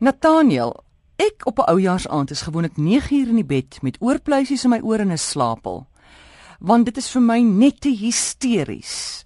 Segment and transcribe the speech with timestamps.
[0.00, 0.84] Nathaniel,
[1.16, 4.80] ek op 'n oujaarsaand is gewoonlik 9 uur in die bed met oorpluisies in my
[4.82, 5.86] ore en 'n slaapel.
[6.58, 9.24] Want dit is vir my net te hysteries.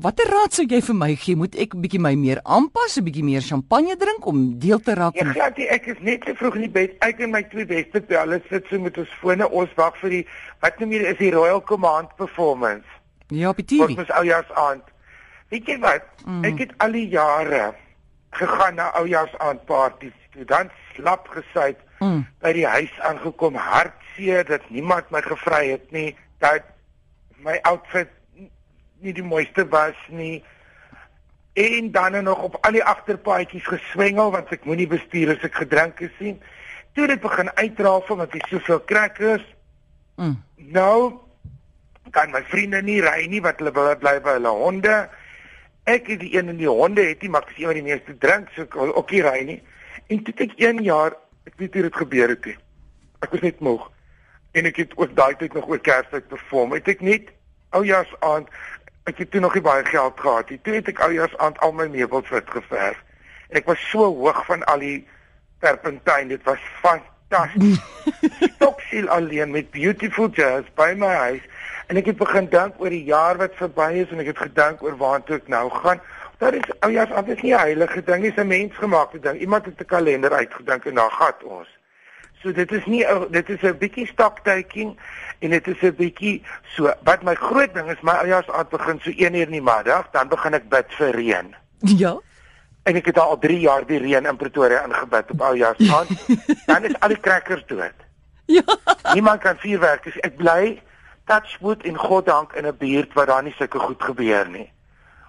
[0.00, 1.36] Watter raad sou jy vir my gee?
[1.36, 4.94] Moet ek 'n bietjie my meer aanpas, 'n bietjie meer champagne drink om deel te
[4.94, 5.14] raak?
[5.14, 5.58] Ja, glad.
[5.58, 6.90] Ek is net te vroeg in die bed.
[6.98, 9.50] Ek en my twee beste pelle sit so met ons fone.
[9.50, 10.26] Ons wag vir die
[10.60, 12.86] wat noem jy is die Royal Command performance.
[13.28, 13.88] Ja, op die TV.
[13.88, 14.82] Ons is oujaarsaand.
[15.48, 16.02] Weet jy wat?
[16.26, 16.44] Mm.
[16.44, 17.74] Ek het al die jare
[18.30, 20.44] gegaan na oujaarsaandpartytjies toe.
[20.44, 22.26] Dan slap gesuit mm.
[22.40, 26.64] by die huis aangekom hartseer dat niemand my gevry het nie dat
[27.44, 28.08] my outfit
[29.00, 30.44] nie die mooiste was nie.
[31.52, 35.98] En dan nog op al die agterpaadjies geswengel want ek moenie bestuur as ek gedrink
[35.98, 36.40] het sien
[36.92, 39.44] toe dit begin uitrafel want ek soveel crackers
[40.16, 40.36] mm.
[40.74, 41.18] nou
[42.14, 44.96] kan my vriende nie ry nie wat hulle bly by hulle honde
[45.90, 47.88] ek is die een in die honde het nie maar ek is een van die
[47.88, 49.60] meeste drink so ek ook nie ry nie.
[50.08, 51.16] En toe ek 1 jaar
[51.48, 52.56] ek weet hoe dit gebeur het nie.
[53.20, 53.90] Ek was net moeg.
[54.52, 56.74] En ek het ook daai tyd nog oor Kersfees perform.
[56.78, 57.30] Het ek net
[57.76, 58.48] oujaars aand
[59.08, 60.58] ek het toe nog nie baie geld gehad nie.
[60.62, 62.98] Toe het ek oujaars aand al my meubels wit geverf
[63.50, 64.98] en ek was so hoog van al die
[65.62, 67.80] terpentyn dit was fantasties
[68.56, 71.46] stoksiel alleen met beautiful jazz by my huis
[71.90, 74.82] En ek het begin dink oor die jaar wat verby is en ek het gedink
[74.86, 75.98] oor waartoe ek nou gaan.
[76.38, 79.40] Daar is ou ja, dit is nie 'n heilige ding, dit is 'n mensgemaakte ding.
[79.40, 81.68] Iemand het 'n kalender uitgedink en daar gaan ons.
[82.42, 84.98] So dit is nie dit is 'n bietjie stocktaking
[85.38, 86.42] en dit is 'n bietjie
[86.76, 89.50] so wat my groot ding is, my ou ja, aand begin so 1 uur in
[89.50, 91.54] die middag, dan begin ek bid vir reën.
[91.78, 92.18] Ja.
[92.82, 96.08] En ek het al 3 jaar die reën in Pretoria ingebid op ou ja, aand.
[96.66, 97.98] dan is al die crackers dood.
[98.46, 98.62] Ja.
[99.12, 100.82] Niemand kan vuurwerk, ek bly
[101.24, 104.72] touchwood en God dank in 'n buurt waar daar nie sulke goed gebeur nie.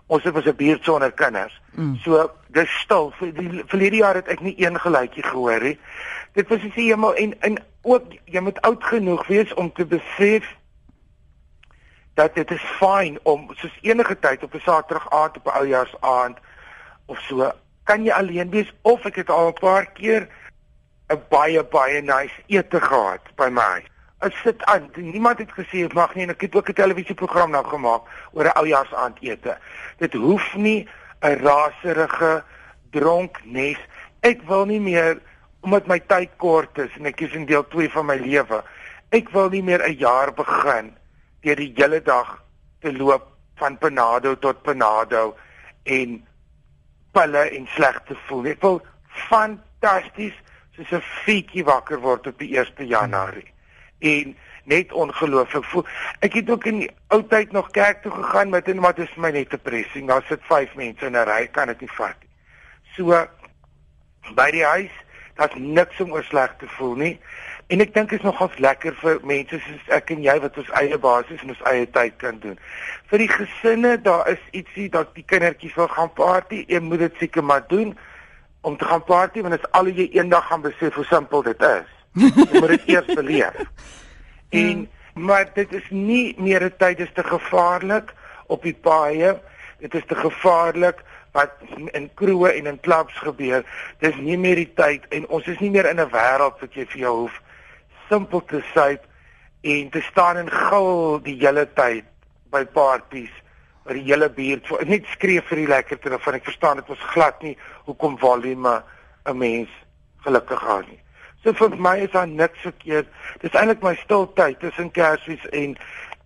[0.05, 1.61] Ons het was 'n buurt sonder kinders.
[1.71, 1.95] Mm.
[1.95, 3.13] So dis stil.
[3.17, 5.79] Vir die verlede jaar het ek nie een geluidjie gehoor nie.
[6.33, 9.85] Dit was as jy hemel en en ook jy moet oud genoeg wees om te
[9.85, 10.55] besef
[12.13, 16.37] dat dit is fyn om soos enige tyd op 'n Saterdag aand op 'n oujaarsaand
[17.05, 17.51] of so
[17.83, 20.27] kan jy alleen wees of ek het al 'n paar keer
[21.09, 23.83] 'n baie baie nice ete gehad by my
[24.21, 24.85] Ek sit aan.
[25.01, 28.01] Niemand het gesê ek mag nie en ek het ook 'n televisieprogram nou gemaak
[28.37, 29.57] oor 'n oujaarsaandete.
[29.97, 30.87] Dit hoef nie
[31.21, 32.43] 'n raserige
[32.91, 33.77] dronk nes.
[34.21, 35.21] Ek wil nie meer
[35.61, 38.63] omdat my tyd kort is en ek is in deel 2 van my lewe.
[39.09, 40.93] Ek wil nie meer 'n jaar begin
[41.41, 42.43] deur die hele dag
[42.79, 45.35] te loop van Panado tot Panado
[45.83, 46.27] en
[47.11, 48.45] pille en sleg te voel.
[48.45, 50.37] Ek wil fantasties
[50.75, 53.51] soos 'n fietjie wakker word op die 1 Januarie
[54.01, 54.35] en
[54.69, 55.65] net ongelooflik.
[56.19, 59.15] Ek het ook in die ou tyd nog kerk toe gegaan met en wat is
[59.15, 60.05] my net depressie.
[60.05, 62.29] Daar sit 5 mense in 'n ry, kan dit nie vat nie.
[62.95, 63.27] So
[64.35, 64.91] by die huis,
[65.35, 67.19] daar's niks om oor sleg te voel nie.
[67.71, 70.97] En ek dink is nogals lekker vir mense soos ek en jy wat ons eie
[70.97, 72.57] basis en ons eie tyd kan doen.
[73.07, 77.23] Vir die gesinne, daar is ietsie dat die kindertjies wil gaan party, jy moet dit
[77.23, 77.97] seker maar doen
[78.61, 81.61] om te gaan party want dit is al jy eendag gaan besef hoe simpel dit
[81.61, 82.00] is.
[82.21, 83.61] Jy moet dit eers beleef.
[84.49, 88.13] En maar dit is nie meer 'n tyd is te gevaarlik
[88.47, 89.39] op die paaie.
[89.79, 91.51] Dit is te gevaarlik wat
[91.91, 93.63] in kroe en in klubs gebeur.
[93.99, 96.85] Dis nie meer die tyd en ons is nie meer in 'n wêreld wat jy
[96.85, 97.41] vir jou hoef
[98.09, 99.05] simpel te syp
[99.61, 102.05] en te staan en gil die hele tyd
[102.51, 103.31] by parties
[103.83, 107.41] waar die hele buurt net skree vir die lekkerte van ek verstaan dit was glad
[107.41, 108.83] nie hoekom volume
[109.25, 109.69] 'n mens
[110.25, 110.99] gelukkig gaan nie.
[111.43, 113.07] So vir my is daar niks verkeerd.
[113.41, 115.77] Dis eintlik my stil tyd tussen Kersfees en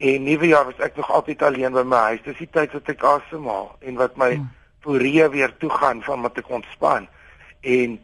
[0.04, 2.24] en Nuwejaar was ek nog altyd alleen by my huis.
[2.26, 4.50] Dis die tyd wat ek asemhaal en wat my hmm.
[4.84, 7.08] poreë weer toe gaan van wat ek ontspan
[7.64, 7.96] en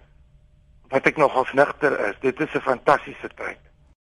[0.93, 2.15] wat ek nog as nigter is.
[2.23, 3.59] Dit is 'n fantastiese tyd.